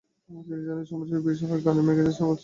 [0.25, 2.39] তিনি জানান, এই সমস্যাটি বেশি হয় গানের ও ম্যাগাজিন অনুষ্ঠানের বেলায়।